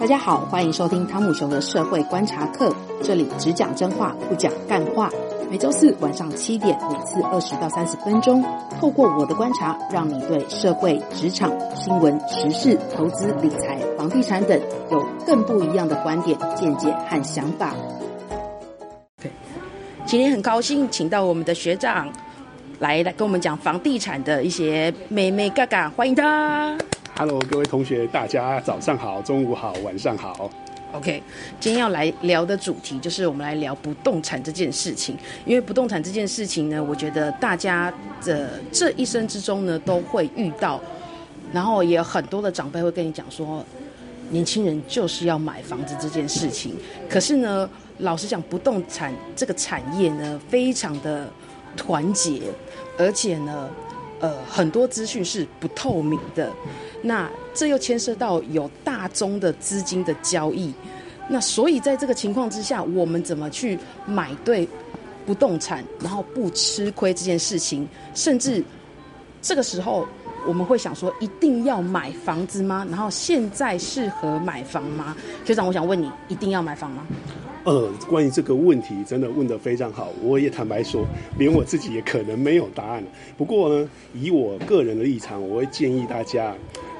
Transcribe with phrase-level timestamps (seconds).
[0.00, 5.10] 大家好，欢迎收听汤姆熊的社会观察课，这里只讲真话，不讲干话。
[5.50, 8.44] 每周四晚上七点，每次二十到三十分钟，
[8.80, 14.60] 透过我的观察，让你对社会、职场、新闻、时事、投资、理财、房地产等
[14.92, 17.74] 有更不一样的观点、见解和想法。
[19.20, 19.30] Okay.
[20.06, 22.08] 今天很高兴请到我们的学长
[22.78, 26.78] 来来跟我们讲房地产的一些眉眉角角，欢迎他。
[27.18, 30.48] Hello，各位同学，大家早上好，中午好，晚上好。
[30.92, 31.20] OK，
[31.58, 35.16] 今天要来聊的主题就是我们来聊不动产这件事情。
[35.44, 37.92] 因为不动产这件事情呢，我觉得大家
[38.24, 40.80] 的这一生之中呢都会遇到，
[41.52, 43.66] 然后也有很多的长辈会跟你讲说，
[44.30, 46.76] 年轻人就是要买房子这件事情。
[47.10, 51.28] 可是呢，老实讲，不动产这个产业呢非常的
[51.76, 52.42] 团结，
[52.96, 53.68] 而且呢，
[54.20, 56.52] 呃，很多资讯是不透明的。
[57.00, 60.72] 那这又牵涉到有大宗的资金的交易，
[61.28, 64.68] 那所以在这个情况之下，我们怎么去买对
[65.24, 68.62] 不动产，然后不吃亏这件事情，甚至
[69.40, 70.06] 这个时候
[70.46, 72.86] 我们会想说，一定要买房子吗？
[72.90, 75.16] 然后现在适合买房吗？
[75.44, 77.06] 学长，我想问你，一定要买房吗？
[77.64, 80.08] 呃，关于这个问题，真的问得非常好。
[80.22, 81.04] 我也坦白说，
[81.36, 83.04] 连我自己也可能没有答案。
[83.36, 86.54] 不过呢，以我个人的立场，我会建议大家。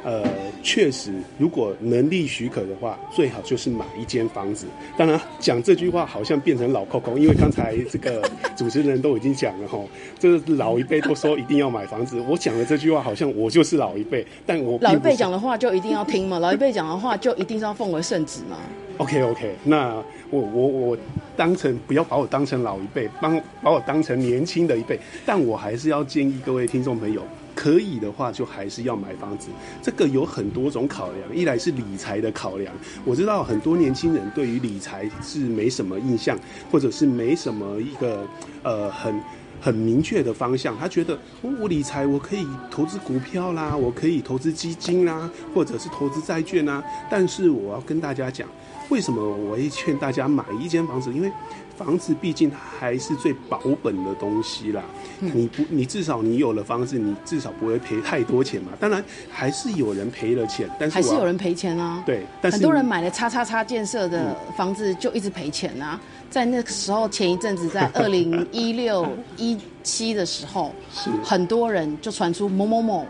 [0.05, 0.25] 呃，
[0.63, 4.67] 确实，如果能力许可的话，最好就是买一间房子。
[4.97, 8.23] 当然，讲这句话好像变成老扣扣，因为刚才这个
[8.57, 9.79] 主持人都已经讲了哈，
[10.19, 12.21] 这个老一辈都说一定要买房子。
[12.29, 16.39] 我讲的这句话好像我就是老一辈，但我老一辈讲的话就一定要听嘛？
[16.39, 18.57] 老一辈讲的话就一定是要奉为圣旨嘛
[18.99, 19.95] ？OK OK，那
[20.31, 20.99] 我我我
[21.37, 27.23] 当成不要把我当成老一辈，帮把我当成年轻的一辈，但我还是要建议各位听众朋友。
[27.59, 29.49] 可以的话，就还是要买房子。
[29.83, 32.73] 这个有很多种考量，一来是理财的考量。
[33.05, 36.39] 我知道很多年轻人对于理财是没什么印象，
[36.71, 38.25] 或者是没什么一个
[38.63, 39.21] 呃很
[39.61, 40.77] 很明确的方向。
[40.79, 46.83] 他觉得我理财我可以投资股票啦，我可以投资基金啦，或者是投资债券啦。
[47.11, 48.49] 但是我要跟大家讲，
[48.89, 51.13] 为什么我会劝大家买一间房子？
[51.13, 51.31] 因为
[51.77, 54.83] 房子毕竟还是最保本的东西啦，
[55.21, 58.73] 你不，你至少你有了房子，你至少不会赔太多钱嘛。
[58.81, 62.03] 当然还是有人赔了钱，但是还是有人赔钱啊。
[62.05, 66.01] 对，但是很多人买了叉叉叉建设的房子就一直赔钱啊。
[66.29, 69.48] 在那个时候，前一阵子在 二零一六一
[69.85, 73.07] 七的时候，是很多人就传出某某某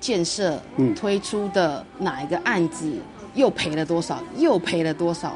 [0.00, 0.60] 建设
[0.94, 2.92] 推出的哪一个案子
[3.34, 5.32] 又赔了多少，又赔了多少。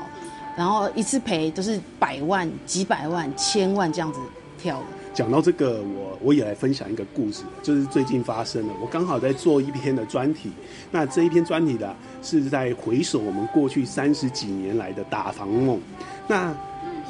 [0.56, 4.18] 然后一次赔都是百万、几百万、千万这样子
[4.60, 4.82] 跳。
[5.14, 8.74] 讲到这个，我我也来分享一个故事，就是最近发生的。
[8.80, 10.50] 我刚好在做一篇的专题，
[10.90, 15.80] 那这一篇专题的，是在回首我们过去三十几年来的打房梦。
[16.28, 16.54] 那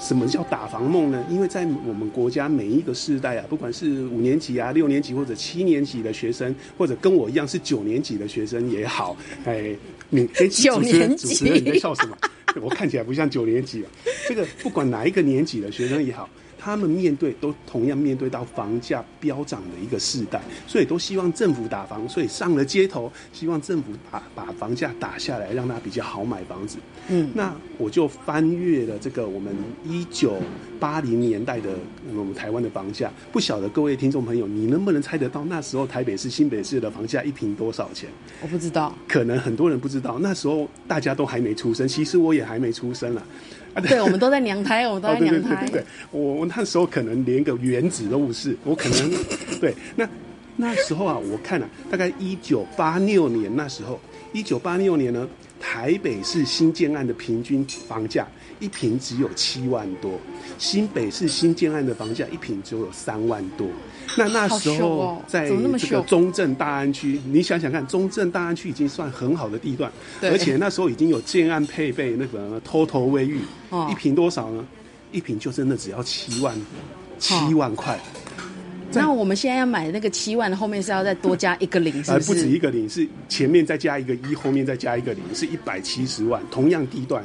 [0.00, 1.24] 什么叫打房梦呢？
[1.28, 9.74] 因为在我们国家每一个世代啊，不管是五年级啊、六年级或者七年级的学生，或者跟我一样是九年级的学生也好，哎，
[10.10, 12.16] 你哎，九年级，主持人你在笑什么？
[12.62, 13.90] 我看起来不像九年级啊，
[14.28, 16.28] 这个不管哪一个年级的学生也好。
[16.58, 26.78] 他们面对都同样面对到房价飙涨的一个时代，所以都希望政府打房，所以上了街头，希望政府把把房价打下来，让他比较好买房子。
[27.08, 29.54] 嗯，那我就翻阅了这个我们
[29.86, 30.36] 一九
[30.78, 31.70] 八零年代的
[32.14, 38.10] 我们台湾的房价，不晓得各位听众朋友，你能不能猜得到那时候台北市、新北市的房价一平多少钱？
[38.42, 43.22] 我不知道，可能很多人不知道，那时候大家都还没出生，其实我也还没出生了。
[43.82, 45.54] 对，我们都在娘胎，我们都在娘胎。
[45.54, 49.10] 哦、对，对，对，对，对，我我那时候可能连个原子都不是，我可能
[49.60, 49.74] 对。
[49.94, 50.08] 那
[50.56, 54.00] 那时候啊，我看了、啊、大概一九八六年那时候，
[54.32, 55.28] 一九八六年呢，
[55.60, 58.26] 台北市新建案的平均房价
[58.60, 60.12] 一平只有七万多，
[60.58, 63.66] 新北市新建案的房价一平只有三万多。
[64.16, 69.92] 那那时候在这个中正大安区，你想想看，中正大安区已经算很好的地段，
[70.22, 73.40] 而且那时候已经有建案配备那个 TOTO 卫浴，
[73.90, 74.66] 一平多少呢？
[75.12, 76.54] 一平就真的只要七万，
[77.18, 77.98] 七万块。
[78.92, 82.26] 那我们现在要买那个七万的后面是要再多加一个零，是不是？
[82.26, 87.22] 不止一个零，是前面再加一个一，后面再加一个零，是一百七十万，同样地段。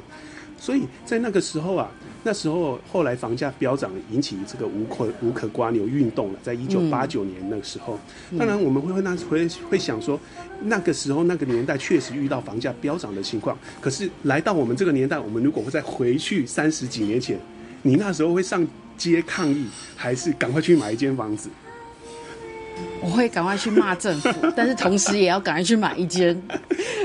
[0.64, 1.92] 所以在那个时候啊。
[2.26, 6.40] 那时候后来房价飙涨，引起这个无可无可刮牛运动了。
[6.42, 8.00] 在一九八九年那个时候，
[8.32, 10.18] 嗯、当然我们会会那会会想说，
[10.62, 13.58] 那个时候那个年代确实遇到房价飙涨的情况。
[13.82, 17.38] 可是来到我们这个年代，我们如果会再回去三十几年前，
[17.82, 18.66] 你那时候会上
[18.98, 19.66] 街抗议，
[19.98, 21.50] 还是赶快去买一间房子？
[23.02, 26.42] 我会赶快去骂政府， 但是同时也要赶快去买一间。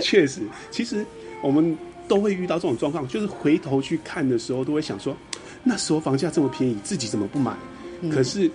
[0.01, 1.05] 确实，其实。
[1.41, 1.79] 我们
[2.09, 5.17] 都会遇到这种状况，就是回头去看的时候，都会想说，
[5.63, 7.55] 那时候房价这么便宜，自己怎么不买？
[8.01, 8.51] 嗯、可是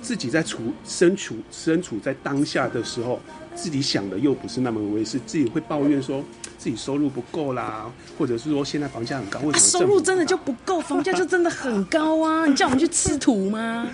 [0.00, 3.20] 自己在处身处身处在当下的时候，
[3.54, 6.22] 自己想的又不是那么回事，自己会抱怨说
[6.56, 12.46] 自己收入不够啦，或者是说现在房价很高，为什么、啊、收入真的就不够，房价就真的很高啊？
[12.46, 13.88] 你叫我们去吃土吗？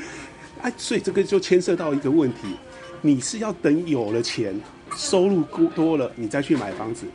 [0.61, 2.57] 哎、啊，所以这个就牵涉到一个问题，
[3.01, 4.59] 你是要等有了钱，
[4.97, 5.43] 收入
[5.75, 7.07] 多了，你再去买房子。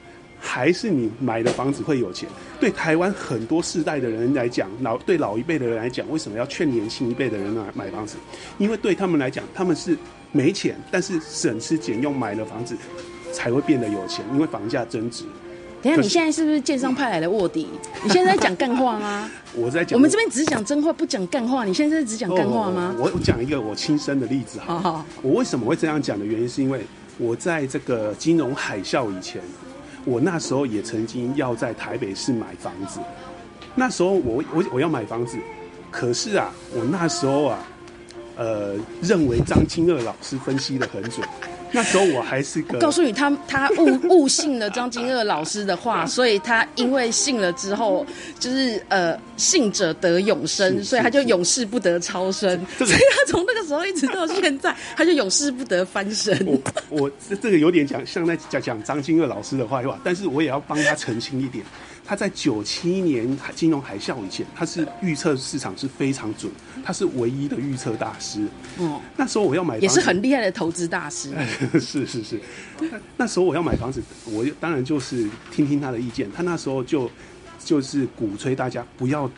[0.51, 2.27] 还是你买的房子会有钱？
[2.59, 8.15] 对台湾很多世代的人来讲，老对老一辈的人来讲，为什么要劝年轻一辈的人来买房子？
[8.57, 9.95] 因为对他们来讲，他们是
[10.31, 12.75] 没钱，但是省吃俭用买了房子，
[13.31, 14.25] 才会变得有钱。
[14.33, 15.23] 因为房价增值。
[15.83, 17.67] 等一下，你现在是不是建商派来的卧底？
[18.03, 19.29] 你现在在讲干话吗？
[19.53, 19.95] 我在讲。
[19.95, 21.63] 我们这边只讲真话，不讲干话。
[21.63, 22.95] 你现在是只讲干话吗？
[22.97, 24.79] 我我讲一个我亲身的例子哈。
[24.79, 25.05] 好好。
[25.21, 26.81] 我为什么会这样讲的原因，是因为
[27.19, 29.43] 我在这个金融海啸以前。
[30.09, 32.99] 我那时候也曾经要在台北市买房子，
[33.75, 35.37] 那时候我我我要买房子，
[35.91, 37.59] 可是啊，我那时候啊，
[38.35, 38.73] 呃，
[39.03, 41.27] 认为张清二老师分析的很准。
[41.71, 48.05] 那时候我还是个，告诉你他他误误信了张金二老师的话， 所以他因为信了之后，
[48.39, 56.37] 就是呃信者得永生，所以他就永世不得超生，所以他从那个时候一直到现在，他就永世不得翻身。
[56.45, 61.63] 我我这这个有点讲像在讲讲张金二老师的坏话，但是我也要帮他澄清一点。
[62.09, 66.51] 他在九七年金融海啸以前，他是预测市场是非常准，
[66.83, 68.47] 他是唯一的预测大师。
[68.79, 71.31] 哦，那时候我要买房子，也是很厉害的投资大师。
[71.79, 72.39] 是是是，
[72.79, 76.27] 那那时候我要买房子，我当然就是听听他的意见。
[76.31, 77.07] 他那时候就
[77.63, 79.29] 就是鼓吹大家不要，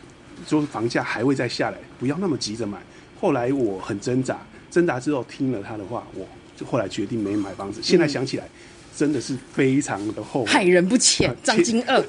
[0.46, 2.78] 就是房价还会再下来，不要那么急着买。
[3.20, 4.38] 后来我很挣扎，
[4.70, 6.26] 挣扎之后听了他的话，我
[6.56, 7.80] 就后来决定没买房子。
[7.82, 8.48] 现在想起来，
[8.96, 12.02] 真的是非常的后悔，害人不浅， 张金二。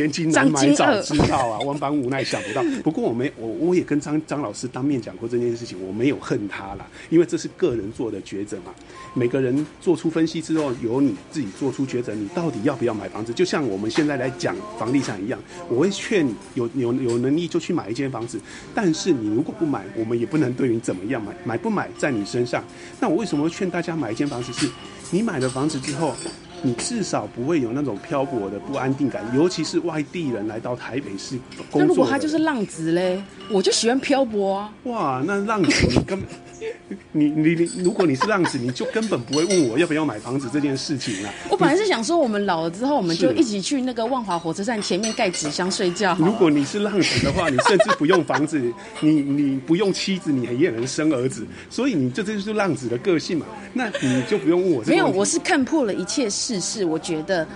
[0.00, 2.62] 千金难买早知道啊， 万般无奈想不到。
[2.82, 8.72] 不过我没我我也跟张张老师当面讲过这件事情，我没有恨他啦，因为这是个人做的抉择嘛。
[9.12, 13.32] 每个人做出分析之后，由你自己做出抉择，你到底要不要买房子？
[13.32, 15.38] 就像我们现在来讲房地产一样，
[15.68, 18.40] 我会劝你有有有能力就去买一间房子，
[18.74, 21.20] 但是你如果不买，我们也不能对你怎么样。
[21.22, 22.64] 买买不买在你身上。
[23.00, 24.52] 那我为什么会劝大家买一间房子？
[24.52, 24.68] 是
[25.10, 26.14] 你买了房子之后。
[26.62, 31.38] 你至少不会有那种漂泊的不安定感，尤其是外地人来到台北市
[31.70, 31.80] 工作。
[31.80, 34.72] 那如果他就是浪子嘞，我就喜欢漂泊啊。
[34.84, 36.28] 哇，那浪子你根本，
[37.12, 41.32] 你你你，如果你是浪子，你就根本不会问我要不要买房子这件事情啊。
[41.48, 46.14] 我本来是想说，我们老了之后，我们就一起去那个万华火车站前面盖纸箱睡觉。
[46.18, 48.60] 如果你是浪子的话，你甚至不用房子，
[49.00, 51.46] 你 你不用妻子，你也能生儿子。
[51.70, 53.46] 所以你这这就是浪子的个性嘛。
[53.72, 54.92] 那你就不用问我这个。
[54.92, 56.49] 没有，我是看破了一切事。
[56.54, 57.46] 是是，我觉得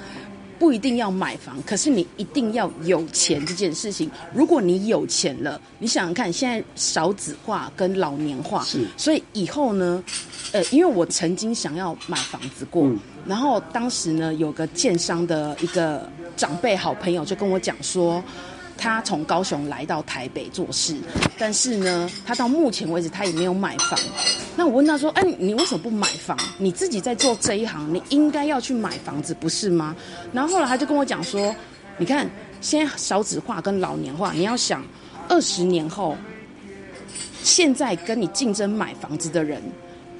[0.59, 4.11] 不一定要买房，可是你一定要有钱这件事情。
[4.33, 10.03] 如果你有钱了，你想想看，现在少子化跟老年化，是，所以以后呢，
[10.53, 18.23] 呃，因为我曾经想要买房子过，嗯、然后当时呢，有个建商的一个长辈好朋友就跟我讲说。
[18.77, 20.97] 他从高雄来到台北做事，
[21.39, 23.99] 但是呢，他到目前为止他也没有买房。
[24.57, 26.37] 那我问他说：“哎，你为什么不买房？
[26.59, 29.97] 你自己在做这一行，你应该要去买房子，不是吗？”
[30.33, 31.55] 然后后来他就跟我讲说
[31.97, 32.29] ：“你看，
[32.61, 34.85] 现在少子化跟老年化，你要想
[35.29, 36.17] 二十年后，
[37.43, 39.63] 现在跟你竞争买房子的人，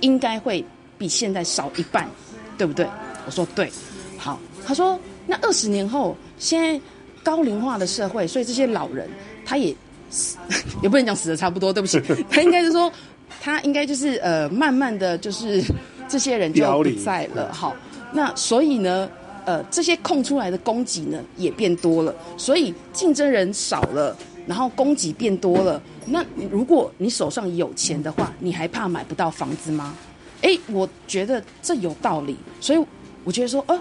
[0.01, 0.65] 应该会
[0.97, 2.09] 比现在少一半，
[2.57, 2.87] 对不对？”
[3.27, 3.71] 我说：“对。”
[4.17, 6.81] 好，他说：“那二十年后，现在。”
[7.25, 9.09] 高龄化的社会，所以这些老人
[9.45, 9.75] 他也
[10.11, 10.37] 死，
[10.83, 12.01] 也不能讲死的差不多，对不起，
[12.31, 12.93] 他应该是说，
[13.41, 15.65] 他应该就是呃，慢慢的就是
[16.07, 17.53] 这些人就不在了。
[17.53, 17.75] 好，
[18.13, 19.11] 那所以呢，
[19.47, 24.17] 呃，这些空出来的供给呢也变多了，所以竞争人少了，
[24.47, 25.81] 然后供给变多了。
[26.07, 29.97] 那如果你手上有钱的话，你还怕买不到房子吗？
[30.43, 32.87] 诶，我觉得这有道理，所以
[33.25, 33.81] 我觉得说，呃，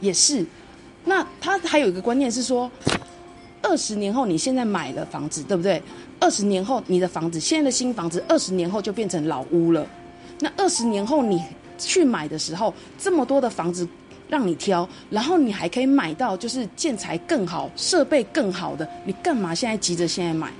[0.00, 0.44] 也是。
[1.08, 2.70] 那他还有一个观念是说，
[3.62, 5.80] 二十年后你现在买了房子，对不对？
[6.18, 9.86] 二十年后你的房子，现在的新房子，二十年后就变成老屋了。
[10.40, 11.40] 那二十年后你
[11.78, 13.88] 去买的时候，这么多的房子
[14.28, 20.52] 让你挑，然后你还可以买到就是建材更好、设备更好的，你干嘛现在急着现在买？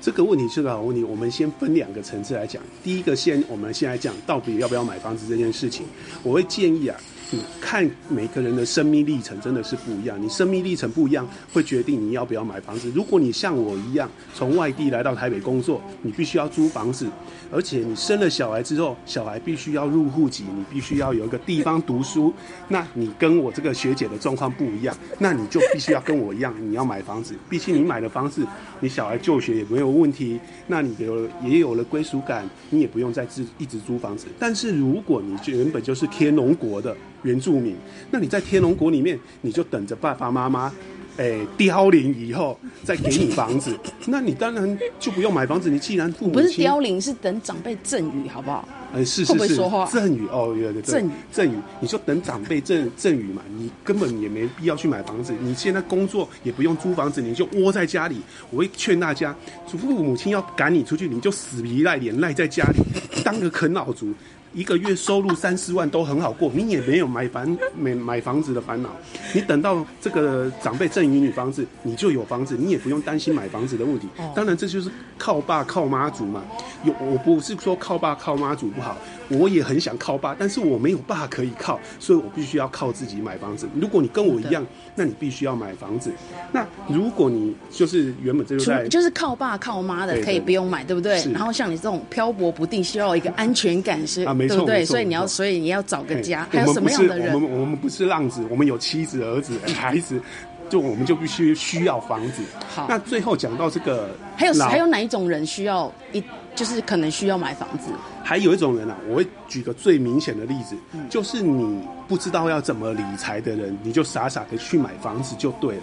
[0.00, 1.04] 这个问题是个好问题。
[1.04, 2.60] 我们先分两个层次来讲。
[2.82, 5.86] 第一个，先我们先来讲到底要不要买房子这件事情。
[6.24, 6.98] 我会建议啊。
[7.34, 12.92] 你看每个人的生命历程真的是不一样，你生命历程不一样，会决定你要不要买房子。
[12.94, 17.08] 如果你像我一样从外地来到台北工作，你必须要租房子，
[17.50, 22.30] 而且你生了小孩之后，小孩必须要入户籍，你必须要有一个地方读书。
[22.68, 27.34] 那你跟我这个学姐的状况不一样，那你就必须要跟我一样，你要买房子。
[27.48, 28.46] 毕竟你买了房子，
[28.80, 34.26] 你小孩就学也没有问题，那你有也有了归属感，你也不用再自一直租房子。
[34.38, 36.94] 但是如果你原本就是天龙国的。
[37.22, 37.76] 原住民，
[38.10, 40.72] 那你在天龙国里面，你就等着爸爸妈妈，
[41.16, 45.70] 哎，凋零以后再给你房子， 那你当然就不用买房子。
[45.70, 48.68] 你既然父母不是凋零，是等长辈赠予，好不好？
[48.94, 49.56] 哎，是是是？
[49.90, 55.32] 赠与哦，对对对，赠与赠与，你就等长辈赠赠与嘛，你根本也没必要去买房子。
[55.40, 58.20] 你现在工作也不用租房子，你就窝在家里。
[58.50, 59.34] 我会劝大家，
[59.66, 62.80] 祖父母亲要赶你出去，你就死皮赖脸赖在家里，
[63.24, 64.12] 当个啃老族。
[64.54, 68.90] 一个月收入三四万都很好过，你也没有买房 买买房子的烦恼。
[69.34, 74.08] 你等到这个长辈赠予你房子，你就有房子，你也不用担心买房子的问题。
[74.34, 76.42] 当然，这就是靠爸靠妈祖嘛。
[76.84, 78.96] 有我不是说靠爸靠妈祖不好，
[79.38, 83.68] 我也很想靠爸，但是我没有爸可以靠，所以我必须要靠自己买房子。
[83.80, 86.12] 如果你跟我一样，那你必须要买房子。
[86.52, 91.22] 那如果你就是原本这就在就是靠爸靠妈的，可以不用买，对不对？
[91.32, 94.24] 然后像你这种漂泊不定，需要一个安全感是。
[94.24, 94.84] 对不对？
[94.84, 97.34] 所以你要，所以你要找个家，还有什么样的人？
[97.34, 100.20] 我们我们不是浪子，我们有妻子、儿子、孩子，
[100.68, 102.42] 就我们就必须需要房子。
[102.74, 106.22] 好，那最后讲到这个，还有还有哪一种人需要一，
[106.54, 107.90] 就是可能需要买房子？
[108.22, 110.76] 还有一种人啊，我会举个最明显的例子，
[111.08, 115.82] 就是你不知道要怎么理财的人，你就傻傻的去买房子就对了。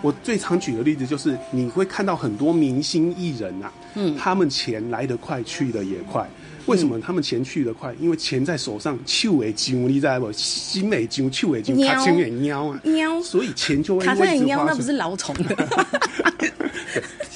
[0.00, 6.28] 我最常举的例子就是，你会看到很多明星艺人啊，嗯，他们钱来得快，去得也快。
[6.66, 7.92] 为什么他们钱去得快？
[7.98, 10.30] 因为钱在手上，手会金，你知道不？
[10.30, 14.54] 心会金，手会金，他钱也喵啊，喵，所以钱就会一直花出去。
[14.54, 15.56] 那不是老虫的。
[16.38, 16.52] 对，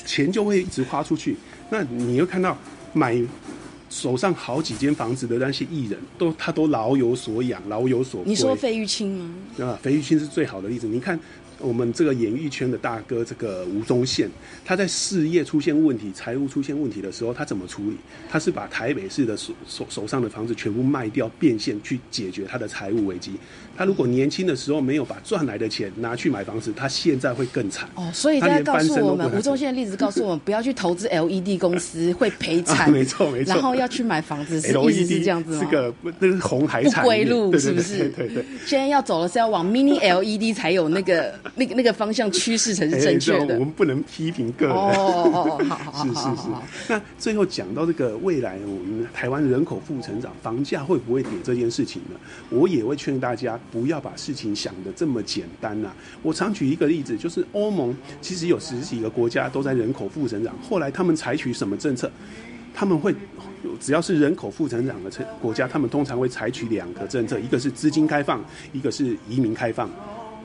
[0.05, 1.37] 钱就会一直花出去。
[1.73, 2.55] 那你又看到
[2.93, 3.19] 买
[3.89, 8.23] 手上好几间房子的那些艺人，都他都老有所养，老有所。
[8.27, 9.35] 你说费玉清吗？
[9.61, 10.87] 啊，费玉清是最好的例子。
[10.87, 11.19] 你看。
[11.59, 14.29] 我们这个演艺圈的大哥，这个吴宗宪，
[14.65, 17.97] 他在事业出现问题、财务出现问题的时候，他怎么处理？
[18.29, 23.35] 他是把台北市的手手手上的房子全部卖掉，变现去解决他的财务危机。
[23.77, 27.89] 他如果年轻的时候没有把赚来的钱拿去买房子，他现在会更惨。
[27.95, 32.91] 哦，所以他在告诉我们，吴宗宪的例子告诉我们，不要去投资 LED 公司会赔惨。
[32.93, 33.55] 没错没错。
[33.55, 35.61] 然后要去买房子 是意思是这样子吗？
[35.61, 38.09] 是个那是红海产，不归路是不是？
[38.11, 38.45] 对对对。
[38.67, 41.33] 现在要走的是要往 Mini LED 才有那个。
[41.55, 43.55] 那个那个方向趋势才是正确的。
[43.55, 44.75] 我们不能批评个人。
[44.75, 46.49] 哦哦哦，好好好，是是是。
[46.89, 52.19] 那最后讲到这个未来，我们台湾人口负成长，房价会不会跌这件事情呢？
[52.49, 55.93] 我也会劝大家不要把事情想得这么简单呐。
[56.23, 62.11] 我常举一个例子，就是欧盟其实有十几个国家都在人口负增长，后来他们采取什么政策？
[62.75, 63.15] 他们会
[63.79, 68.43] 只要是人口负增长的国家，他们通常会采取两个政策，一个是资金开放，
[68.73, 69.91] 一个是移民开放。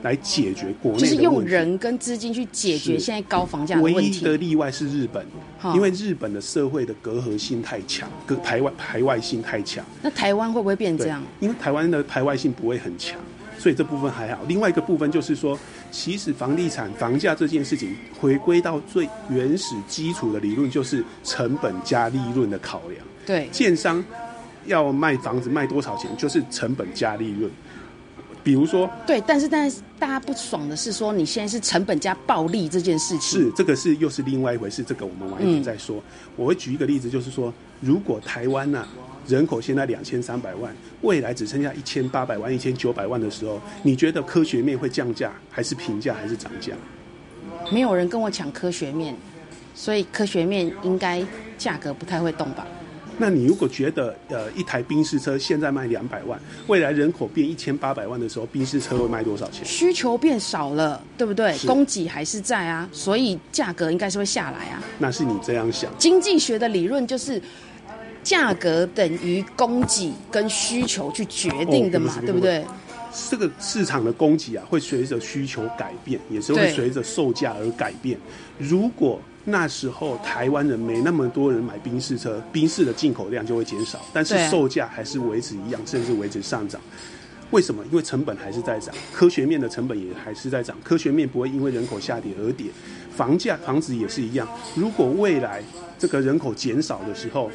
[0.02, 3.98] 来解决国内就是用人跟资金去解决现在高房价的问题。
[3.98, 5.26] 唯一的例外是日本，
[5.74, 9.84] 因为日本的社会的隔阂性太强，隔排外排外性太强。
[10.02, 11.22] 那台湾会不会变这样？
[11.40, 13.18] 因为台湾的排外性不会很强，
[13.58, 14.42] 所以这部分还好。
[14.46, 15.58] 另外一个部分就是说，
[15.90, 23.04] 其实房地产房价这件事情，回归到最原始基础的理论，就是成本加利润的考量。
[23.26, 24.02] 对，建商
[24.64, 27.50] 要卖房子卖多少钱，就是成本加利润。
[28.48, 35.98] 比如说，对，但是但是大家不爽的是说，你现在是成本加暴利这件事情，是这个是又是另外一回事，这个我们晚一点再说。
[35.98, 36.02] 嗯、
[36.34, 37.52] 我会举一个例子，就是说，
[37.82, 38.88] 如果台湾呢、啊、
[39.26, 46.72] 人口现在两千三百万，未来只剩下一千八百万、一千九百万的时候，你觉得科学面会降价，还是平价，还是涨价？
[47.70, 49.14] 没有人跟我抢科学面，
[49.74, 51.22] 所以科学面应该
[51.58, 52.66] 价格不太会动吧？
[53.18, 59.64] 那你如果觉得，呃，一台宾士车现在卖两百万，未来人口变一千八百万的时候，宾士车会卖多少钱？
[59.64, 61.56] 需求变少了，对不对？
[61.66, 64.82] 供给还是在啊，所以价格应该是会下来啊。
[64.98, 65.90] 那是你这样想？
[65.98, 67.42] 经济学的理论就是，
[68.22, 72.64] 价格等于供给跟需求去决定的嘛，哦、对不对？
[73.28, 78.16] 这个市场的供给啊，会随着需求改变，也是会随着售价而改变。
[78.58, 86.80] 如果那时候台湾人没那么多人买宾士车，宾士的进口量就会减少，但是售价还是维持一样，甚至维持上涨。
[87.50, 87.82] 为什么？
[87.90, 92.66] 因为成本还是在涨，科学面的成本也还是在涨，科学面不会因为人口下跌而跌。
[93.16, 94.46] 房价、房子也是一样。
[94.74, 95.62] 如果未来
[95.98, 97.50] 这个人口减少的时候，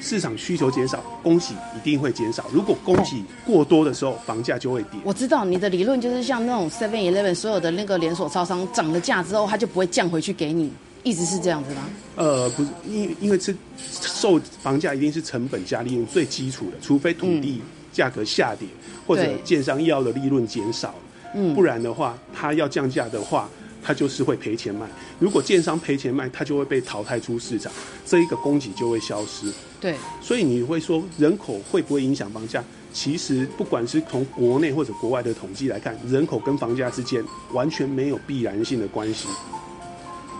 [0.00, 2.44] 市场需求减少，供给一定会减少。
[2.52, 5.00] 如果供给过多的时候，房价就会跌。
[5.02, 10.70] 我知道你的理论就是像那种 Seven Eleven 所有的那个连锁超商涨了价之后，它就不会降回去给你，
[11.08, 11.88] 意思是这样子吗？
[12.16, 17.62] 呃，不是，因因为是受房价一定是成本加利润最基础的，除非土地
[17.92, 20.94] 价格下跌，嗯、或者建商要的利润减少，
[21.34, 23.48] 嗯，不然的话，他要降价的话。
[23.80, 24.86] 他就是会赔钱卖。
[25.20, 27.72] 如果建商赔钱卖，他就会被淘汰出市场，
[28.04, 29.50] 这一个供给就会消失。
[29.80, 32.62] 对，所以你会说人口会不会影响房价？
[32.92, 39.28] 其实不管是从国内或者国外的统计来看，人口跟房价之间完全没有必然性的关系。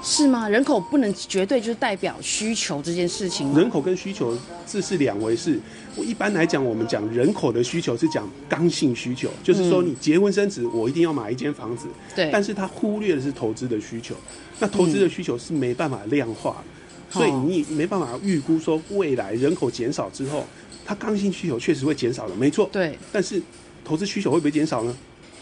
[0.02, 0.48] 是吗？
[0.48, 3.52] 人口不能绝对就是代表需求这件事情。
[3.54, 4.36] 人口跟需求
[4.66, 5.58] 这是两回事。
[5.96, 11.86] 我一般来讲，我们讲人口的需求是讲刚性需求，就是说你结婚生子，我一定要买一间房子。
[12.14, 12.30] 对。
[12.32, 14.14] 但是他忽略的是投资的需求。
[14.60, 16.62] 那投资的需求是没办法量化
[17.10, 20.46] 的，所以你没办法预估说未来人口减少之后，
[20.84, 22.68] 它刚性需求确实会减少的，没错。
[22.72, 22.96] 对。
[23.12, 23.42] 但是
[23.84, 24.96] 投资需求会不会减少呢？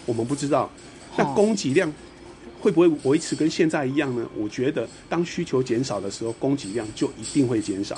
[0.06, 0.70] 我们不知道。
[1.16, 1.92] 那供给量。
[2.66, 4.28] 会不会维持跟现在一样呢？
[4.36, 7.96] 我觉得，当需求减少的时候，供给量就一定会减少。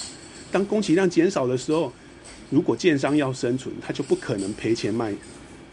[0.52, 1.90] 当供给量减少的时候，
[2.50, 5.10] 如果建商要生存，他就不可能赔钱卖。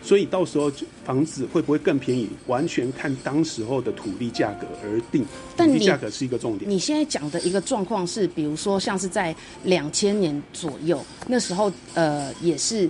[0.02, 0.72] 所以到时候
[1.04, 5.26] 房子会不会更便宜，完全看当时候的土地价格而定。
[5.58, 6.72] 但土地价格是一个重点。
[6.72, 9.36] 你现在讲的一个状况是，比如说像是在
[9.66, 12.90] 两千年左右，那时候呃也是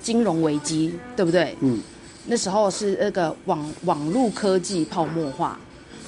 [0.00, 1.54] 金融危机，对不对？
[1.60, 1.78] 嗯。
[2.26, 5.58] 那时候是那个网网络科技泡沫化，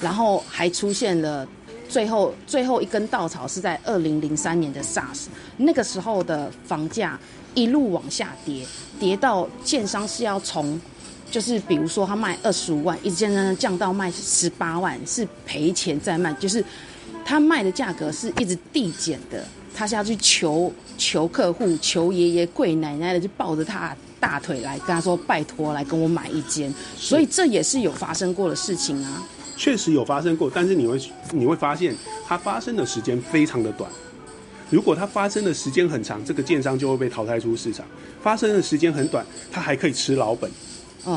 [0.01, 1.47] 然后还出现了
[1.87, 5.25] 最后最后一根稻草是在二零零三年的 SARS，
[5.57, 7.19] 那个时候的房价
[7.53, 8.65] 一路往下跌，
[8.99, 10.79] 跌到建商是要从
[11.29, 16.63] 就是比如说他卖二十五万，一直渐渐降到卖十八万，是赔钱在卖，就是
[17.25, 19.45] 他卖的价格是一直递减的，
[19.77, 23.95] 他是要去求求客户、求爷爷跪奶奶的，就抱着他。
[24.19, 29.23] 大腿来跟他说拜托来跟我买一间，所以这也是有发生过的事情啊。
[29.55, 30.99] 确实有发生过，但是你会
[31.31, 33.89] 你会发现它发生的时间非常的短。
[34.71, 37.85] 如果它发生的时间很长，这个建商就会被淘汰出市场；
[38.19, 40.49] 发生的时间很短，他还可以吃老本。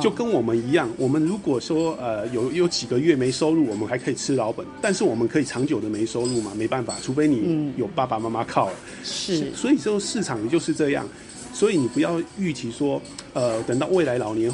[0.03, 6.53] 就跟我们一样，我们如果说呃有有几个月没收入，我们还可以吃老本，但是我们可以长久的没收入嘛？
[6.55, 8.71] 没办法，除非你有爸爸妈妈靠。
[9.03, 11.07] 是，所以这个市场就是这样。
[11.53, 14.53] 所以你不要预期说，呃，等到未来老年，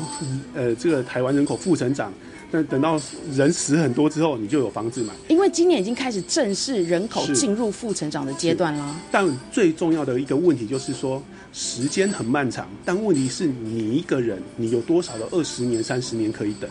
[0.55, 2.11] 呃，这个台湾人口负成长，
[2.51, 3.01] 那等到
[3.33, 5.13] 人死很多之后，你就有房子买。
[5.29, 8.97] 因为今年已经开始正式人口进入负成长的阶段了。
[9.11, 12.69] 但最重要的一个问题就是说，时间很漫长。
[12.85, 16.71] 但问题是你一个人，你有多少的二十年、三十年可以等？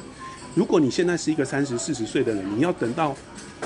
[0.55, 3.15] 如果你现在是一个三十四十岁的人，你要等到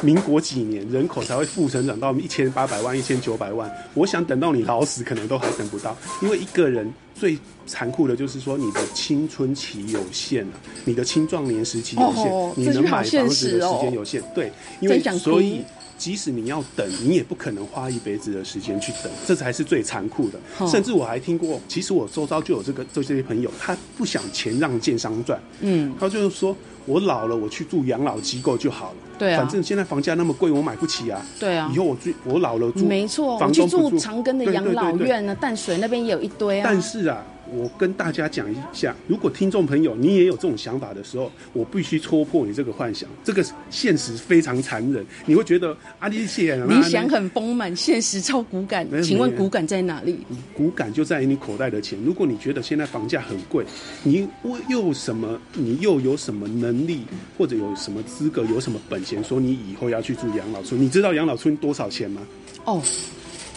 [0.02, 3.72] 民国几年人口才会负成长到一千八百万、一千九百万？
[3.94, 5.96] 我想等到你老死，可能都还等不到。
[6.22, 14.22] 因为一个人最残酷的就是说，你的青春期有限了，你的青壮年时期有限，哦、你能买房子的时间有限。
[14.34, 15.64] 对，因为所以。
[16.00, 20.40] 即使你要等，你也不可能花一辈子的时间去等，这才是最残酷的。
[20.66, 37.22] 甚至我还听过，其实我周遭就有这个这些朋友，他不想钱让建商赚，嗯，他就是说我老了，我去住养老机构就好了，对啊，反正现在房价那么贵，我买不起啊，对啊，以后我住我老了住，没错，房去住长庚的养老院呢，淡水那边也有一堆啊，但是啊。
[37.52, 43.10] 我跟大家讲一下，如果听众朋友你也有这种想法的时候，我必须戳破你这个幻想。
[43.24, 48.88] 这个现实非常残忍，你会觉得阿里谢理想很丰满，现实超骨感。
[49.02, 50.20] 请问骨感在哪里？
[50.54, 51.98] 骨感就在于你口袋的钱。
[52.06, 53.66] 如果你觉得现在房价很贵，
[54.04, 54.28] 你
[54.68, 55.40] 又有什么？
[55.54, 57.02] 你又有什么能力，
[57.38, 60.80] 或者有什么资格，有什么本钱，说你以后要去住养老村？
[60.80, 62.22] 你知道养老村多少钱吗？
[62.66, 62.82] 哦，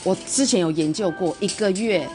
[0.05, 2.07] 我之前有研究过，一个月。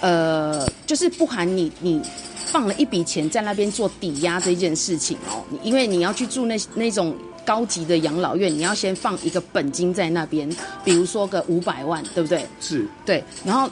[0.00, 2.00] 呃，就是不含你你
[2.46, 10.48] 放了一笔钱在那边做抵押这件事情哦，因为你要去住那那种高级的养老院，你要先放一个本金在那边，
[10.84, 12.46] 比如说个五百万，对不对？
[12.60, 13.70] 是，对，然后。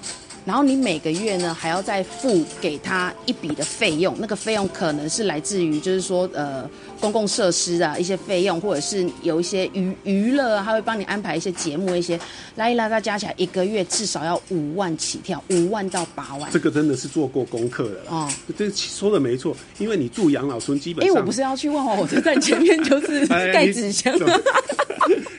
[0.49, 6.67] 然后你每个月呢，还要再付给他一笔的费用，那个费用可能是来自于，就是说，呃，
[6.99, 12.19] 公共设施啊一些费用，或者是有一些娱娱乐啊，他会帮你安排一些节目，一些
[12.57, 16.51] 拉一拉，它加起来一个月至少要五万起跳，五万到八万。
[16.51, 18.11] 这个真的是做过功课的了。
[18.11, 24.19] 哦，这说的没错，因为你住养老村基本上，因为我不是要去问哦，火车站前面就是盖纸箱。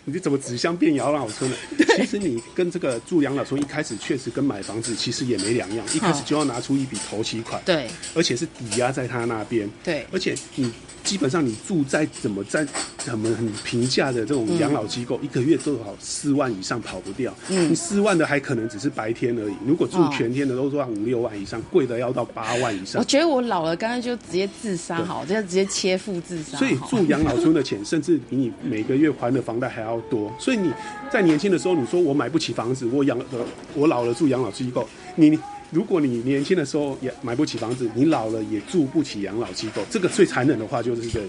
[0.05, 1.57] 你怎么纸箱变养老村了？
[1.95, 10.69] 其实你跟这个住养老村一开始确实跟买房子其实也没两样，一开始就要拿出一笔头期款，对，而且是抵押在他那边，对，而且你
[11.03, 12.65] 基本上你住在怎么在
[12.97, 17.33] 怎么很平价的这种养老机构，嗯、一个月最好四万以上跑不掉。
[17.49, 22.99] 嗯，你四万的还可能只是白天而已，如果住全天的都说要五六万以上，贵、哦、的要到八万以上。
[22.99, 26.57] 我觉得我老了，干脆就直接自杀好，这样直接切腹自杀。
[26.57, 30.31] 所以住养老村的钱， 甚至比你每个月还的房贷还要多。
[30.39, 30.71] 所以你
[31.11, 33.39] 在年轻的时候，你说我买不起房子，我养呃
[33.73, 35.39] 我老了住养老机构，你。
[35.71, 41.25] 如果你年轻的时候也买不起房子，你老了也住不起养老机构，这个最残忍的话就是这个。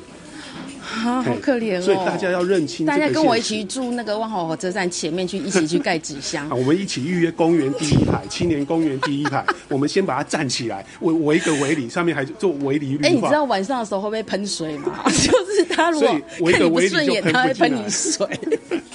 [0.81, 1.83] 啊，好可怜哦！
[1.83, 6.49] 所以大家要认清，大家跟我一起住那个万豪火车站前面去，一起去盖纸箱。
[6.51, 13.07] 啊，我们一起预约公园第一排，青年公园第一排，我们先把它站起来，围围个围篱，上面还做围篱绿化。
[13.07, 15.01] 哎、欸，你知道晚上的时候会不会喷水吗？
[15.07, 15.13] 就
[15.47, 16.09] 是他如果
[16.51, 18.27] 看你不顺眼他会喷你水。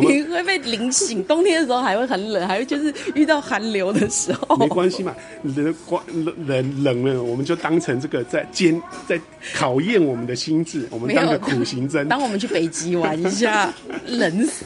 [0.00, 4.56] 你会被淋醒，冬天的时候还会很冷， 还会就是遇到寒流的时候。
[4.56, 6.02] 没关系嘛，冷光
[6.46, 9.20] 冷冷了，我们就当成这个在煎，在
[9.54, 12.06] 考验我们的心智， 我们当个苦行僧。
[12.08, 13.72] 当我们去北极玩一下，
[14.06, 14.64] 冷死。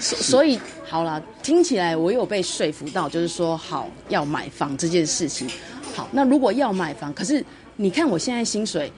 [0.00, 5.48] 所所以好了，听起来我有被说服到，就是说好要买房这件事情。
[5.94, 7.44] 好，那如果要买房，可是
[7.76, 8.92] 你看我现在薪水，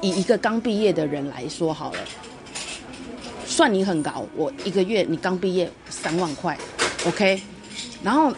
[0.00, 1.98] 以一个刚毕业的人来说好了。
[3.56, 6.54] 算你很高，我一个月你刚毕业三万块
[7.06, 7.40] ，OK，
[8.02, 8.30] 然后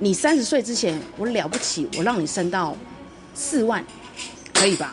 [0.00, 2.76] 你三十岁之前我了不起，我让你升到
[3.32, 3.84] 四万，
[4.52, 4.92] 可以吧？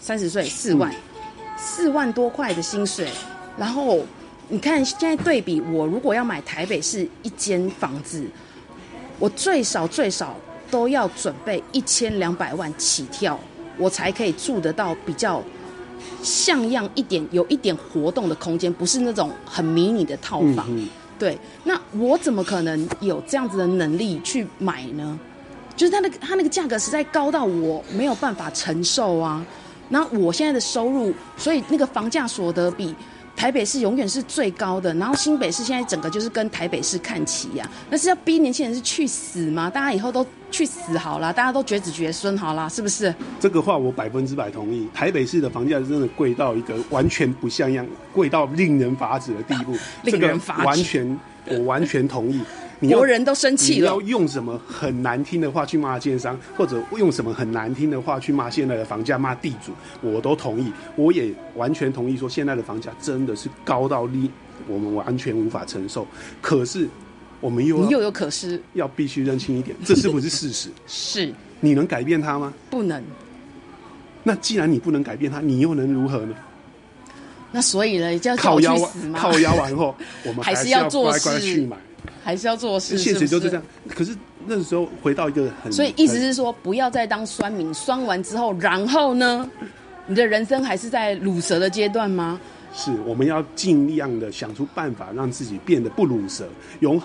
[0.00, 0.94] 三十岁四万，
[1.58, 3.08] 四万多块的薪水，
[3.58, 4.06] 然后
[4.48, 8.24] 你看现在对比，我如果要买台北市一间房子，
[9.18, 10.36] 我最少最少
[10.70, 13.36] 都要准备一千两百万起跳，
[13.76, 15.42] 我才可以住得到比较。
[16.22, 20.66] 像样一点，有一点活动的空间，不是那种很迷你的套房。
[20.70, 20.88] 嗯、
[21.18, 25.18] 对，那我怎么可能有这样子的能力去买呢？
[25.76, 29.44] 就是它那个它那个价格实在高到我没有办法承受啊。
[29.88, 32.94] 那我现在的收入，所以那个房价所得比。
[33.34, 39.68] 台北市永远是最高的，然后新北市现在整个就是跟台北市看齐呀、啊，那是要逼年轻人是去死吗？
[39.68, 43.12] 大家以后都去死好了，大家都绝子绝孙好了，是不是？
[43.40, 44.86] 这个话我百分之百同意。
[44.94, 50.60] 台北市的房价真的贵到一个完全不像样，贵到令人发指的地步， 令人发指。
[50.60, 52.40] 这个完全，我完全同意。
[52.90, 53.90] 国人都生气了。
[53.90, 60.72] 你要用什么很难听的话去骂建商，或者用什么很难听的话去骂现在的房价、骂地主，我都同意。
[60.96, 64.30] 我也完全同意说，现在的房价真的是高到令
[64.66, 66.06] 我们完全无法承受。
[66.40, 66.88] 可是，
[67.40, 70.70] 我们又又有可是，要必须认清一点，这是不是事实？
[70.86, 71.32] 是。
[71.60, 72.52] 你能改变它吗？
[72.68, 73.02] 不能。
[74.24, 76.34] 那既然你不能改变它，你又能如何呢？
[77.52, 78.74] 那所以呢，就要靠腰
[79.14, 81.76] 靠腰完后，我们还是要乖乖去买。
[82.22, 83.62] 还是要做事，现实就是这样。
[83.88, 89.48] 可是那时候回到一个很，所以意思是说，不要再当酸民，酸完之后，然后呢，
[90.06, 92.40] 你的人生还是在卤蛇的阶段吗？
[92.74, 96.48] 是，我们要尽量的想出办法，让自己变得不卤蛇，
[96.80, 97.00] 勇。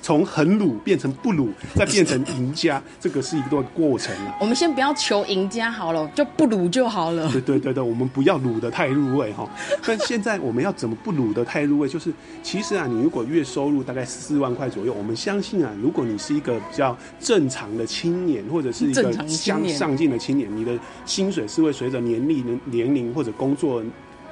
[0.00, 4.36] 从很鲁变成不鲁，再变成赢家， 这个是一段过程啊。
[4.40, 7.28] 我们先不要求赢家好了，就不鲁就好了。
[7.30, 9.48] 对对对对，我们不要鲁的太入味哈。
[9.84, 11.88] 但现在我们要怎么不鲁的太入味？
[11.88, 23.82] 就是其实啊，你如果月收入大概四万块左右，我们相信啊，如果你是一个比较正常的青年，或者是一个相上进的青年，你的薪水是会随着年龄、年龄或者工作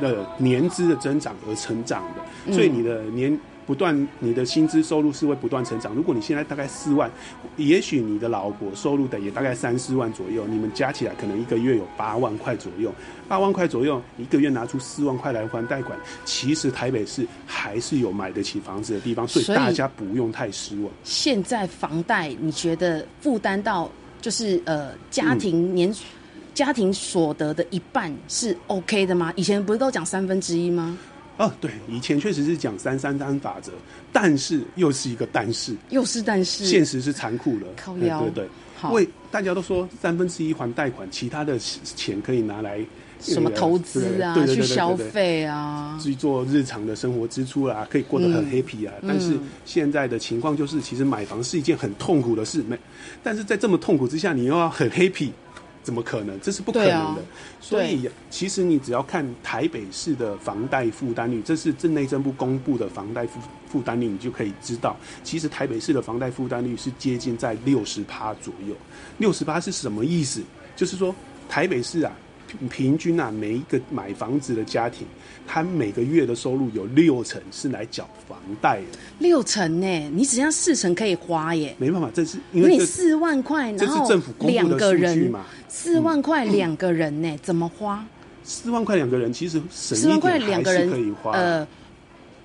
[0.00, 3.38] 的年资的增长而成长的，所以你的年。
[3.66, 5.92] 不断，你的薪资收入是会不断成长。
[5.92, 7.10] 如果你现在大概四万，
[7.56, 12.92] 也许你的老婆收入的也大概三四万左右，你们加起来可能一个月有八万块左右。
[13.28, 20.88] 八万块左右，一个月拿出四万块来还贷款，其实台北市还是有买得起房子的地方，所以大家不用太失望。
[21.02, 25.96] 现在房贷你觉得负担到就是呃家庭年、嗯、
[26.54, 29.32] 家庭所得的一半是 OK 的吗？
[29.34, 30.96] 以前不是都讲三分之一吗？
[31.38, 33.70] 哦，对，以前确实是讲三三三法则，
[34.12, 37.66] 但是又是一个但是，又是但是，现实是残酷的。
[37.76, 42.78] 靠腰，对对为大家都说三分之一还贷款，其他的钱可以拿来
[43.20, 48.92] 什么投资啊，去消费啊，去做日常的生活支出啊，可以过得很 happy 啊。
[49.02, 52.78] 嗯、但是现在的情况就是，其实买房是一件很痛苦的事，没，
[53.22, 55.30] 但是在这么痛苦之下，你又要很 happy。
[55.86, 56.36] 怎么可能？
[56.40, 56.96] 这是不可能的。
[56.96, 57.18] 啊、
[57.60, 68.74] 所以，其实你只要看台北市的房贷负担率，这是镇内政部公布的房贷负负担率，你就可以知道，其实台北市的房贷负担率是接近在六十趴左右。
[69.18, 70.42] 六十趴是什么意思？
[70.74, 71.14] 就是说，
[71.48, 72.10] 台北市啊。
[72.70, 75.04] 平均啊，每一个买房子的家庭，
[75.48, 78.98] 他每个月的收入有六成是来缴房贷的。
[79.18, 80.10] 六成呢？
[80.14, 81.74] 你只要四成可以花耶。
[81.76, 84.08] 没办法，这是因为，你四万块，然后
[84.42, 85.30] 两个人，
[85.68, 88.04] 四万块两个人呢、怎么花？
[88.44, 91.32] 四万块两个人，其实省一点还是可以花。
[91.32, 91.66] 呃，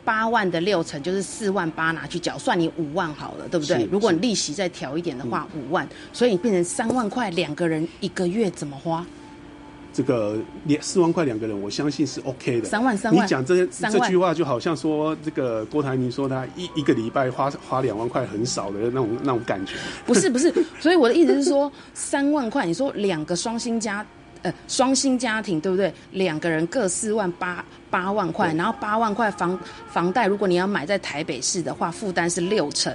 [0.03, 3.87] 八万的六成就是四万八拿去缴，算你五万好了，对不对？
[3.91, 9.05] 如果你利息再调一点的话，五万，所以你变成三万块两个人一个月怎么花？
[9.93, 12.67] 这个两四万块两个人，我相信是 OK 的。
[12.67, 19.73] 三万三万，你讲这这句话就好像说这个郭台铭说他一一个礼拜花花两万块很少的那种那种感觉。
[20.07, 24.05] 不是不是，所以我的意思是说三万块，你说两个双薪家
[24.43, 25.93] 呃双薪家庭对不对？
[26.11, 32.93] 两个人各四万八八万块，然后八万块房房贷，如果你要买在台北市的话，负担是六成。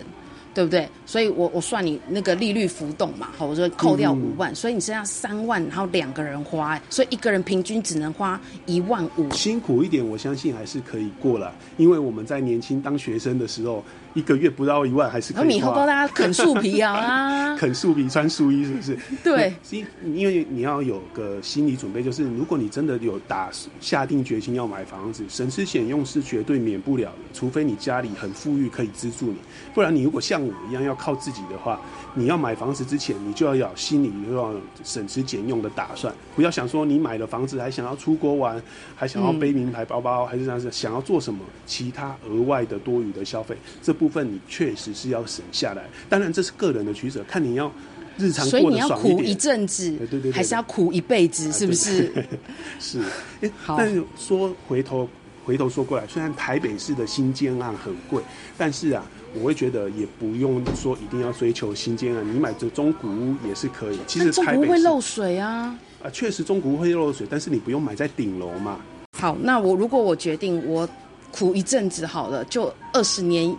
[0.57, 0.89] 对不对？
[1.05, 9.31] 所以我我算你那个利率浮动嘛，好，我说扣掉五万，嗯、所以你剩下三万，然后两个人花，所以一个人平均只能花一万五。
[9.33, 13.85] 辛苦一点，我相信还是可以过了，因为我们在年轻当学生的时候，
[14.17, 15.53] 一个月不到一万还是可以花。
[15.53, 18.99] 以后大家啃树皮啊， 啃树皮穿树衣是不是？
[19.23, 29.37] 对，因因为你要有个心理准备，就是如果你真的有打下定决心要买房子，省吃俭用是绝对免不了的，除非你家里很富裕可以资助你，
[29.75, 31.79] 不然你如果像我一样要靠自己的话，
[32.15, 38.61] 你要买房子之前，你就要有心里要省吃俭用的打算，不要想说你买了房子还想要出国玩，
[38.95, 45.85] 还想要背名牌包包，嗯、还是这样子想要做什么其他额外的多余的消费，这部分你确实是要省下来。
[46.09, 47.73] 当然这是个人的取舍，看你要
[48.17, 52.13] 日常过得爽一点，所以你要苦一阵子，对对对，还是要苦一辈子，是不是？
[52.79, 53.01] 是。
[53.41, 53.77] 哎，好。
[53.77, 55.09] 但是说回头
[55.45, 58.23] 回头说过来，虽然台北市的新建案很贵，
[58.57, 59.05] 但是啊。
[59.35, 63.99] 我会觉得也不用说一定要追求新建啊，你买这中古屋也是可以。
[64.07, 65.79] 其实中古会漏水啊。
[66.03, 68.79] 啊，确实中古屋会漏水，但是你不用买在顶楼嘛。
[69.19, 70.89] 好，那我如果我决定我
[71.31, 73.55] 苦一阵子好了，就二十年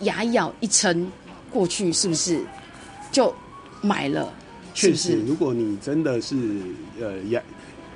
[0.00, 1.10] 牙咬一撑
[1.50, 2.40] 过去，是不是
[3.10, 3.34] 就
[3.80, 4.32] 买了？
[4.74, 6.36] 确实，如果你真的是
[7.00, 7.40] 呃牙。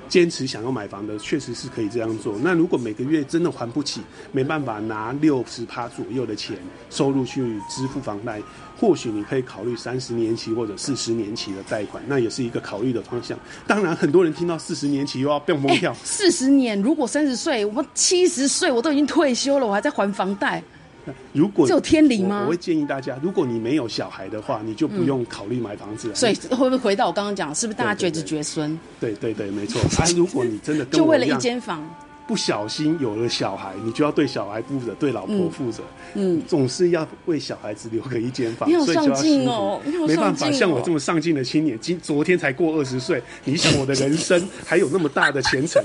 [0.09, 2.35] 坚持想要买房的，确实是可以这样做。
[2.43, 4.01] 那如果每个月真的还不起，
[4.33, 6.57] 没办法拿六十趴左右的钱
[6.89, 8.41] 收入去支付房贷，
[8.77, 13.39] 或许你可以考虑三十年期或者四十年期的贷款，那也是一个考虑的方向。
[13.65, 15.95] 当然，很多人听到四十年期又要蹦蹦跳。
[16.03, 20.61] 四十年，如果三十岁，我七十岁，我都已经退休了，我还在还房贷。
[21.33, 22.43] 如果这有天理吗？
[22.45, 26.15] 我会建议大家，如果你没有小孩的话，你就不用考虑买房子了。
[26.15, 28.77] 所以会不会回到我刚刚讲，是不是大家绝子绝孙？
[28.99, 29.81] 对对对，没错。
[30.01, 31.83] 啊，如果你真的就为了一间房，
[32.31, 35.83] 不小心有了小孩，你就要对小孩负责，对老婆负责。
[36.13, 38.69] 嗯，总是要为小孩子留个一间房。
[38.69, 45.83] 你好上进哦，没办法，像我这么上进的青年，今昨天才过二十岁，你想我的人生还有那么大的前程。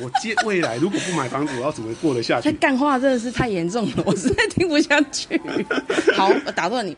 [0.00, 2.46] 我接未来如果不买房子，我要怎么过得下去？
[2.52, 5.36] 他干话真的是太严重了，我实在听不下去。
[6.14, 6.96] 好，我打断你。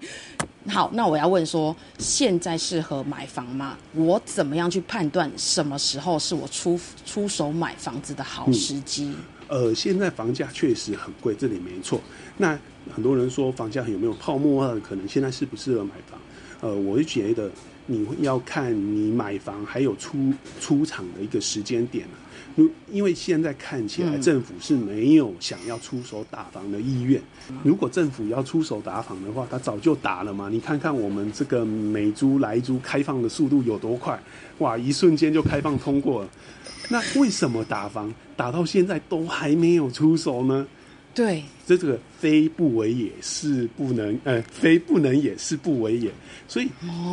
[0.69, 3.79] 好，那我要问说，现在适合买房吗？
[3.95, 9.15] 我怎么样去判断什么时候是我出出手买房子的好时机？
[9.49, 11.99] 嗯，呃，现在房价确实很贵，这里没错。
[12.37, 12.59] 那
[12.95, 15.09] 很多人说房价有没有泡沫啊可能？
[15.09, 16.21] 现在适不适合买房？
[16.61, 17.51] 呃，我就觉得
[17.91, 22.07] 你要看你买房还有出出场的一个时间点。
[22.57, 27.21] 如因为现在看起来政府是没有想要出手打房的意愿。
[27.63, 30.49] 如果政府要出手打房的话，他早就打了嘛。
[30.49, 34.21] 你看看我们这个美租莱租开放的速度有多快，
[34.59, 36.31] 哇，一瞬间就开放通过了。
[36.89, 40.67] 那为什么打房打到现在都还没有出手呢？
[41.15, 46.11] 对，这这个非不为也，是不能，呃，非不能也是不为也，
[46.47, 46.69] 所以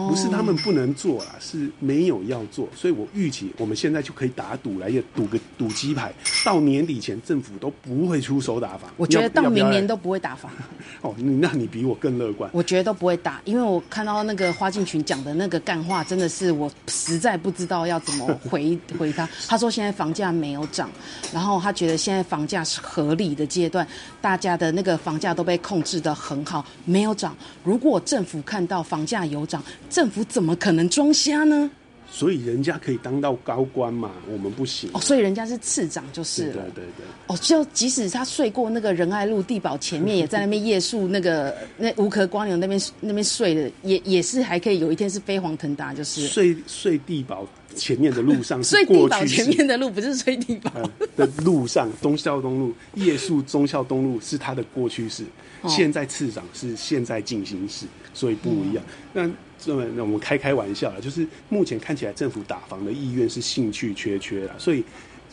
[0.09, 2.67] 不是他们不能做啊，是没有要做。
[2.75, 8.91] 所以我预期我们现在就可以打赌来，也赌个赌鸡排，到年底前政府都不会出手打房。
[8.97, 10.51] 我觉得到明年都不会打房。
[11.01, 12.49] 哦，你那你比我更乐观。
[12.53, 19.29] 我觉得都不会打，因为我看到那个花敬群讲的那个干话，真的是我实在不知道要怎么回 回他。
[19.47, 20.89] 他说现在房价没有涨，
[21.31, 23.87] 然后他觉得现在房价是合理的阶段。
[24.19, 27.37] 大家的那个房价都被控制得很好，没有涨。
[27.63, 31.69] 如果政府看到房价有涨，政府怎么可能装瞎呢？
[32.09, 34.89] 所以人家可以当到高官嘛，我们不行。
[34.93, 36.53] 哦，所以人家是次长就是了。
[36.53, 37.05] 对对对。
[37.27, 47.45] 哦，就即使他睡过那个仁爱路地堡前面，也在那边夜宿那个 那无壳蜗牛那边那边睡的，也也是还可以有一天是飞黄腾达，就是睡睡地堡。
[47.77, 55.23] 前面的路上是过去前面的路不是睡地堡、嗯、的路上，忠孝东路夜宿忠孝东路是它的过去式，
[55.61, 58.83] 哦、现在次长是现在进行式，所以不一样。
[59.13, 64.83] 那这么那我们开开玩笑了，就是目前看起来政府打房的意愿是兴趣缺缺了，所以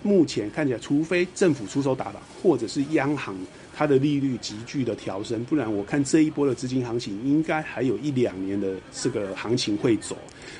[0.02, 3.34] 目前看起来，除非政府出手打房，或者是央行
[3.74, 10.16] 它的利率急剧的调升，不然我看这一波的资金行情应该还有一两年的这个行情会走。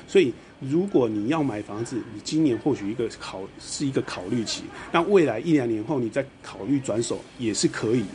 [0.07, 0.33] 所以，
[0.69, 8.07] 如果你要买房子，你今年或许一个考是一个考虑期，那未来一两年后你再考虑转手也是可以的。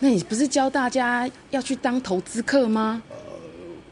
[0.00, 3.02] 那你不是教大家要去当投资客吗？
[3.10, 3.16] 呃，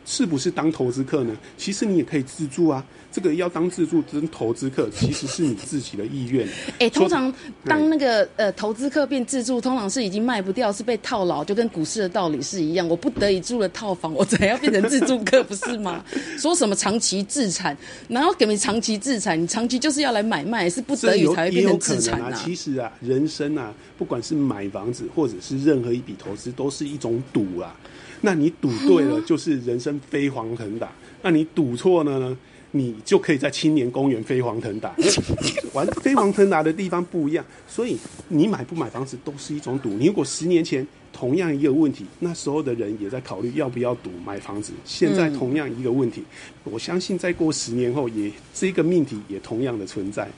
[0.04, 1.36] 是不是当投资客呢？
[1.56, 2.84] 其实你也可以自住啊。
[3.16, 6.46] 这个要当自助跟投资客，其实是你自己的意愿。
[6.72, 7.32] 哎、欸，通常
[7.64, 12.86] 当那个呃投资客变自助，通常是已经卖不掉，是被套牢，就跟股市的道理是一样。
[12.86, 16.04] 我不得已住了套房，我才要变成自助客，不是吗？
[16.36, 17.74] 说什么长期自产，
[18.06, 22.30] 然后给你长期自产，你长期就是要来买卖，是不得已才会变成自产啊。
[22.44, 27.74] 其实啊，人生啊，不管是买房子或者是任何一笔投资，都是一种赌啊。
[28.20, 30.88] 那你赌对了， 就是人生飞黄腾达；
[31.22, 32.36] 那你赌错了呢？
[32.76, 34.94] 你就可以在青年公园飞黄腾达，
[35.72, 37.96] 玩飞黄腾达的地方不一样，所以
[38.28, 39.90] 你买不买房子都是一种赌。
[39.90, 46.22] 你如果十年前同样一个问题，那时候的人也在考虑要不要赌买房子，现在同样一个问题，
[46.64, 50.28] 我相信再过十年后也这个命题也同样的存在。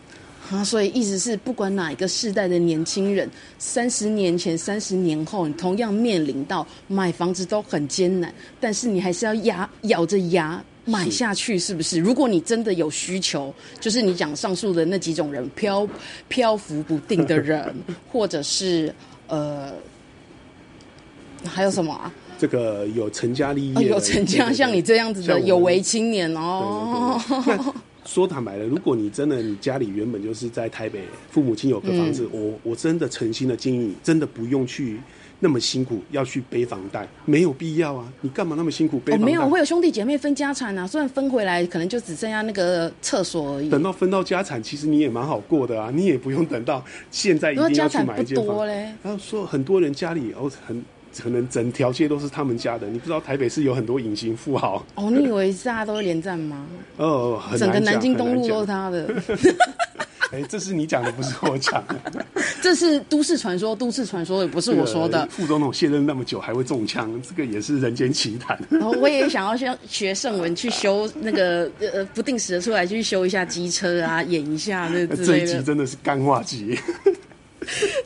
[0.51, 10.65] 啊，所以意思是，不管哪一个世代的年轻人，三十年前、三十年后，你同样面临到买房子都很艰难，但是你还是要牙咬着牙。
[10.89, 11.99] 买下去是不是？
[11.99, 15.87] 如果你真的有需求，就是你讲上述的那几种人，漂
[16.29, 17.75] 漂浮不定的人，
[18.11, 18.95] 或者是
[19.27, 19.71] 呃，
[21.45, 22.11] 还有什么啊？
[22.39, 27.21] 这个有成家立业、哦，有成家像你这样子的有为青年哦。
[27.29, 27.73] 对对对对，
[28.07, 34.99] 说坦白的，如果你真的你家里原本就是在台北，父母亲有个房子，嗯、我我真的诚心的建议你，真的不用去。
[35.41, 38.13] 那么辛苦要去背房贷，没有必要啊！
[38.23, 39.25] 你干嘛那么辛苦背房贷？
[39.25, 43.71] 哦，没有，我有兄弟姐妹分家产啊，虽然分回来可能就只剩下那个厕所而已。
[43.71, 48.67] 等到分到家产，其实你也蛮好过的啊，你也不用等到现在一定要去买一间房。
[48.67, 50.85] 然后说很多人家里哦很
[51.23, 54.85] 可能整条街都是他们家的，你不知道台北市有很多隐形富豪。
[54.95, 56.67] 哦，你以为大家都会连战吗？
[56.99, 59.15] 哦，整个南京东路都是他的。
[60.31, 62.27] 哎，这是你讲的，不是我讲的。
[62.61, 65.27] 这是都市传说，都市传说也不是我说的。
[65.31, 68.59] 副总统卸任那么久还会中枪，这个也是人间奇谈。
[68.69, 75.07] 然后我也想要学学圣文去修那个呃不定时的出来去修一下机车啊，演一下那。
[75.07, 76.79] 这一集真的是干话集。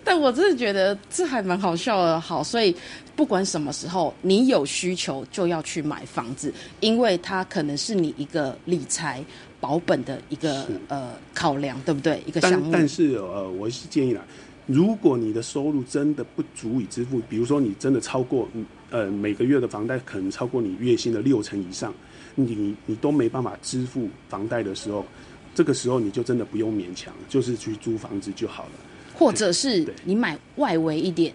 [0.04, 2.20] 但我真的觉得这还蛮好笑的。
[2.20, 2.74] 好，所以
[3.14, 9.24] 不管什么时候你有需求就要去买房子，因为它可能是你一个理财。
[9.62, 12.20] 保本的一个呃考量，对不对？
[12.26, 12.62] 一个项目。
[12.62, 14.20] 但但是呃，我是建议啦，
[14.66, 18.48] 如果你的收入真的不足以支付，比如说你真的超过
[18.90, 21.94] 呃每个月的房贷可能超过你月薪的六成以上，
[22.34, 25.06] 你你都没办法支付房贷的时候，
[25.54, 28.70] 这个时候你就真的不用勉强，就是去租房子就好了。
[29.14, 31.32] 或者是你买外围一点，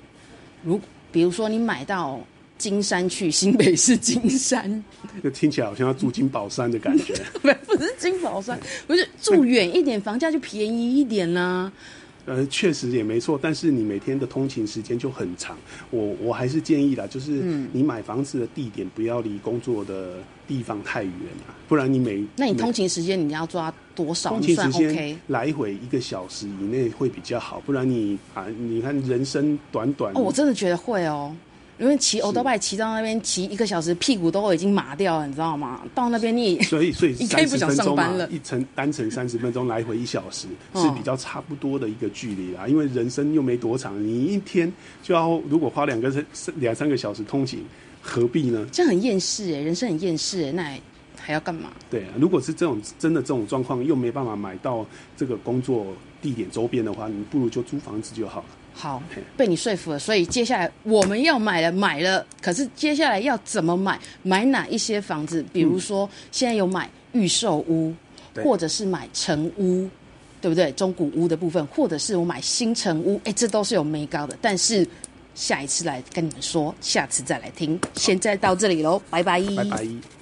[0.65, 0.77] 如
[1.17, 2.19] 比如说你买到。
[2.59, 4.83] 金山去新北市金山，
[5.23, 7.13] 就听起来好像要住金宝山的感觉。
[7.39, 11.71] 不，不是金宝山，不是住远一点，房价就便宜一点呢、啊。
[12.27, 15.57] 呃，确实也没错，但是你每天的通勤时间就很长。
[15.89, 21.13] 我我还是建议啦，就是你买房子的地点不要离工作的地方太远
[21.47, 24.31] 啊，不然你每那你通勤时间你要抓多少？
[24.31, 30.13] 通勤时间来回一个小时以内会比较好，不然你啊，你看人生短短。
[30.13, 31.33] 哦，我真的觉得会哦。
[31.79, 35.81] 因为骑欧多拜骑到那边骑一个小时，屁股都已经麻掉了，你知道吗？
[35.93, 38.27] 到那边你所以所以 你可以不想上班了。
[38.29, 42.67] 一程单程三十分钟，来回一小时是比较差不多的一个距离啦。
[42.67, 44.71] 因为人生又没多长，你一天
[45.03, 46.11] 就要如果花两个
[46.55, 47.63] 两三个小时通勤，
[48.01, 48.65] 何必呢？
[48.71, 50.81] 这样很厌世哎，人生很厌世哎，那还，
[51.19, 51.69] 还要干嘛？
[51.91, 54.83] 对啊，如果是这种真的这种状况，又没办法买到
[55.15, 55.85] 这个工作
[56.23, 58.45] 地点周边的话，你不如就租房子就好了。
[58.79, 59.01] 好，
[59.35, 59.97] 被你说服了。
[59.97, 62.23] 所以接下来我们要买了，买了。
[62.39, 63.99] 可是接下来要怎么买？
[64.21, 65.43] 买哪一些房子？
[65.51, 67.91] 比如说，现在有买预售屋，
[68.35, 69.89] 嗯、或者是买成屋，
[70.39, 70.71] 对不对？
[70.73, 74.37] 中古屋的部分，或者是我买新城屋，哎，这都是有眉高的。
[74.39, 74.87] 但是
[75.33, 77.79] 下一次来跟你们说，下次再来听。
[77.95, 79.41] 现在到这里喽，拜拜。
[79.55, 80.16] 拜拜。